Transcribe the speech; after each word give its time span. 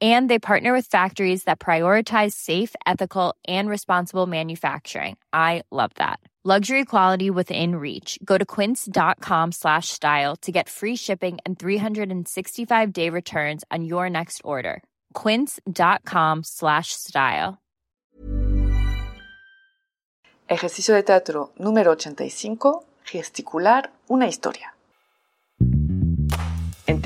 And 0.00 0.28
they 0.28 0.38
partner 0.38 0.74
with 0.74 0.86
factories 0.86 1.44
that 1.44 1.58
prioritize 1.58 2.32
safe, 2.32 2.74
ethical, 2.86 3.34
and 3.48 3.66
responsible 3.68 4.26
manufacturing. 4.26 5.16
I 5.32 5.62
love 5.70 5.92
that. 5.94 6.20
Luxury 6.44 6.84
quality 6.84 7.30
within 7.30 7.74
reach. 7.74 8.20
Go 8.24 8.38
to 8.38 8.44
quince.com 8.44 9.50
slash 9.52 9.88
style 9.88 10.36
to 10.42 10.52
get 10.52 10.68
free 10.68 10.94
shipping 10.94 11.38
and 11.44 11.58
365-day 11.58 13.10
returns 13.10 13.64
on 13.72 13.84
your 13.84 14.08
next 14.08 14.42
order. 14.44 14.84
quince.com 15.14 16.44
slash 16.44 16.92
style. 16.92 17.58
Ejercicio 20.48 20.94
de 20.94 21.02
teatro 21.02 21.50
número 21.58 21.90
85. 21.90 22.84
Gesticular 23.04 23.90
una 24.08 24.28
historia. 24.28 24.75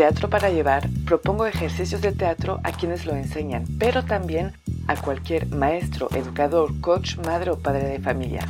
Teatro 0.01 0.31
para 0.31 0.49
Llevar 0.49 0.89
propongo 1.05 1.45
ejercicios 1.45 2.01
de 2.01 2.13
teatro 2.13 2.59
a 2.65 2.73
quienes 2.73 3.05
lo 3.05 3.15
enseñan, 3.15 3.67
pero 3.79 4.03
también 4.03 4.53
a 4.87 4.97
cualquier 4.97 5.47
maestro, 5.49 6.09
educador, 6.15 6.81
coach, 6.81 7.19
madre 7.19 7.51
o 7.51 7.59
padre 7.59 7.87
de 7.87 8.01
familia. 8.01 8.47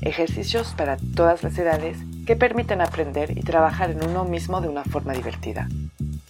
Ejercicios 0.00 0.72
para 0.74 0.96
todas 1.14 1.42
las 1.42 1.58
edades 1.58 1.98
que 2.26 2.36
permiten 2.36 2.80
aprender 2.80 3.36
y 3.36 3.42
trabajar 3.42 3.90
en 3.90 4.02
uno 4.02 4.24
mismo 4.24 4.62
de 4.62 4.68
una 4.68 4.82
forma 4.82 5.12
divertida. 5.12 5.68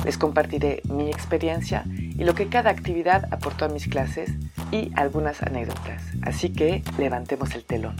Les 0.04 0.18
compartiré 0.18 0.82
mi 0.88 1.08
experiencia 1.08 1.84
y 1.86 2.24
lo 2.24 2.34
que 2.34 2.48
cada 2.48 2.70
actividad 2.70 3.32
aportó 3.32 3.66
a 3.66 3.68
mis 3.68 3.86
clases 3.86 4.32
y 4.72 4.90
algunas 4.96 5.40
anécdotas. 5.44 6.02
Así 6.22 6.52
que 6.52 6.82
levantemos 6.98 7.54
el 7.54 7.62
telón. 7.62 7.94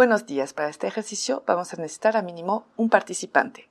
Buenos 0.00 0.24
días. 0.24 0.54
Para 0.54 0.70
este 0.70 0.86
ejercicio 0.86 1.42
vamos 1.46 1.74
a 1.74 1.76
necesitar 1.76 2.16
a 2.16 2.22
mínimo 2.22 2.64
un 2.78 2.88
participante. 2.88 3.68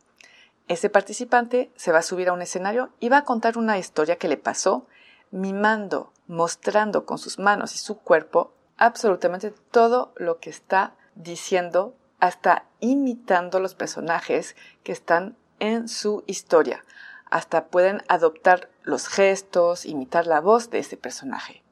Ese 0.67 0.87
participante 0.87 1.71
se 1.75 1.91
va 1.91 1.97
a 1.97 2.03
subir 2.03 2.29
a 2.29 2.33
un 2.33 2.43
escenario 2.43 2.91
y 2.99 3.09
va 3.09 3.17
a 3.17 3.23
contar 3.23 3.57
una 3.57 3.79
historia 3.79 4.17
que 4.17 4.27
le 4.27 4.37
pasó, 4.37 4.85
mimando, 5.31 6.13
mostrando 6.27 7.07
con 7.07 7.17
sus 7.17 7.39
manos 7.39 7.73
y 7.73 7.79
su 7.79 7.97
cuerpo 7.97 8.53
absolutamente 8.77 9.49
todo 9.49 10.13
lo 10.17 10.37
que 10.37 10.51
está 10.51 10.93
diciendo, 11.15 11.95
hasta 12.19 12.65
imitando 12.79 13.59
los 13.59 13.73
personajes 13.73 14.55
que 14.83 14.91
están 14.91 15.35
en 15.57 15.87
su 15.87 16.23
historia. 16.27 16.85
Hasta 17.31 17.69
pueden 17.69 18.03
adoptar 18.07 18.69
los 18.83 19.07
gestos, 19.07 19.83
imitar 19.83 20.27
la 20.27 20.41
voz 20.41 20.69
de 20.69 20.77
ese 20.77 20.95
personaje. 20.95 21.63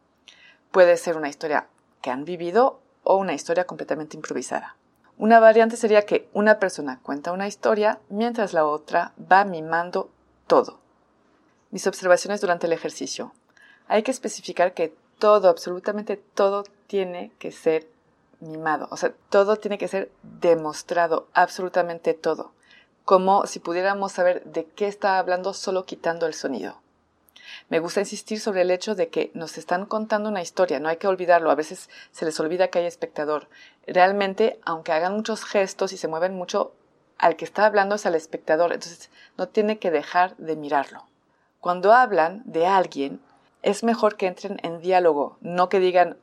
Puede 0.72 0.98
ser 0.98 1.16
una 1.16 1.30
historia 1.30 1.68
que 2.02 2.10
han 2.10 2.26
vivido 2.26 2.82
o 3.10 3.16
una 3.16 3.34
historia 3.34 3.66
completamente 3.66 4.18
improvisada. 4.18 4.76
Una 5.18 5.40
variante 5.40 5.78
sería 5.78 6.06
que 6.06 6.28
una 6.34 6.60
persona 6.60 7.00
cuenta 7.02 7.32
una 7.32 7.48
historia 7.48 8.00
mientras 8.10 8.54
la 8.54 8.66
otra 8.66 9.14
va 9.20 9.46
mimando 9.46 10.10
todo. 10.46 10.80
Mis 11.72 11.88
observaciones 11.88 12.42
durante 12.42 12.68
el 12.68 12.74
ejercicio. 12.74 13.32
Hay 13.88 14.04
que 14.04 14.12
especificar 14.12 14.74
que 14.74 14.94
todo, 15.20 15.48
absolutamente 15.48 16.18
todo, 16.18 16.66
tiene 16.88 17.32
que 17.40 17.54
ser 17.54 17.88
mimado. 18.42 18.90
O 18.92 18.98
sea, 18.98 19.14
todo 19.30 19.56
tiene 19.56 19.78
que 19.78 19.88
ser 19.88 20.12
demostrado, 20.22 21.28
absolutamente 21.34 22.14
todo. 22.14 22.52
Como 23.06 23.48
si 23.48 23.60
pudiéramos 23.60 24.12
saber 24.12 24.44
de 24.44 24.66
qué 24.66 24.88
está 24.88 25.18
hablando 25.18 25.54
solo 25.54 25.86
quitando 25.86 26.28
el 26.28 26.34
sonido. 26.34 26.76
Me 27.70 27.80
gusta 27.80 28.00
insistir 28.00 28.40
sobre 28.40 28.62
el 28.62 28.72
hecho 28.72 28.96
de 28.96 29.10
que 29.10 29.32
nos 29.34 29.58
están 29.58 29.86
contando 29.86 30.30
una 30.30 30.42
historia, 30.42 30.80
no 30.80 30.90
hay 30.90 30.98
que 30.98 31.08
olvidarlo, 31.08 31.52
a 31.52 31.56
veces 31.56 31.90
se 32.12 32.26
les 32.26 32.40
olvida 32.40 32.70
que 32.70 32.80
hay 32.80 32.86
espectador. 32.86 33.48
Realmente, 33.86 34.60
aunque 34.66 34.92
hagan 34.92 35.16
muchos 35.16 35.44
gestos 35.44 35.94
y 35.94 35.98
se 35.98 36.08
mueven 36.08 36.36
mucho, 36.36 36.74
al 37.18 37.36
que 37.36 37.46
está 37.46 37.66
hablando 37.66 37.96
es 37.96 38.06
al 38.06 38.16
espectador, 38.16 38.74
entonces 38.74 39.10
no 39.38 39.48
tiene 39.48 39.80
que 39.80 39.92
dejar 39.92 40.36
de 40.38 40.56
mirarlo. 40.56 41.04
Cuando 41.60 41.92
hablan 41.92 42.44
de 42.46 42.68
alguien, 42.68 43.20
es 43.64 43.84
mejor 43.84 44.16
que 44.16 44.28
entren 44.28 44.60
en 44.64 44.80
diálogo, 44.80 45.38
no 45.42 45.68
que 45.70 45.80
digan, 45.80 46.18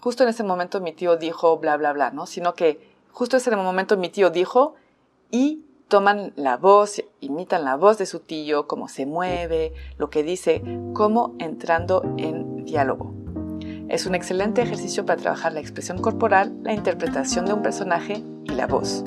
justo 0.00 0.22
en 0.22 0.28
ese 0.28 0.44
momento 0.44 0.80
mi 0.80 0.92
tío 0.92 1.16
dijo, 1.16 1.58
bla, 1.58 1.76
bla, 1.76 1.92
bla, 1.92 2.10
¿no? 2.10 2.26
Sino 2.26 2.54
que 2.54 2.80
justo 3.10 3.36
en 3.36 3.40
ese 3.40 3.56
momento 3.56 3.96
mi 3.96 4.08
tío 4.08 4.30
dijo 4.30 4.74
y 5.30 5.65
toman 5.88 6.32
la 6.36 6.56
voz, 6.56 7.02
imitan 7.20 7.64
la 7.64 7.76
voz 7.76 7.98
de 7.98 8.06
su 8.06 8.20
tío, 8.20 8.66
cómo 8.66 8.88
se 8.88 9.06
mueve, 9.06 9.72
lo 9.98 10.10
que 10.10 10.22
dice, 10.22 10.62
como 10.94 11.34
entrando 11.38 12.02
en 12.16 12.64
diálogo. 12.64 13.14
Es 13.88 14.06
un 14.06 14.14
excelente 14.16 14.62
ejercicio 14.62 15.06
para 15.06 15.20
trabajar 15.20 15.52
la 15.52 15.60
expresión 15.60 15.98
corporal, 15.98 16.56
la 16.62 16.72
interpretación 16.72 17.46
de 17.46 17.52
un 17.52 17.62
personaje 17.62 18.22
y 18.44 18.50
la 18.50 18.66
voz. 18.66 19.04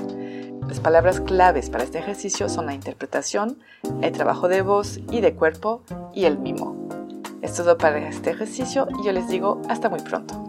Las 0.68 0.80
palabras 0.80 1.20
claves 1.20 1.70
para 1.70 1.84
este 1.84 2.00
ejercicio 2.00 2.48
son 2.48 2.68
la 2.68 2.74
interpretación, 2.74 3.60
el 4.02 4.12
trabajo 4.14 4.48
de 4.48 4.62
voz 4.62 5.00
y 5.12 5.20
de 5.20 5.34
cuerpo 5.34 5.82
y 6.14 6.26
el 6.26 6.38
mimo. 6.38 6.88
Es 7.42 7.56
todo 7.56 7.78
para 7.78 8.08
este 8.08 8.32
ejercicio 8.32 8.88
y 9.00 9.06
yo 9.06 9.12
les 9.12 9.28
digo 9.28 9.62
hasta 9.68 9.90
muy 9.90 10.00
pronto. 10.00 10.49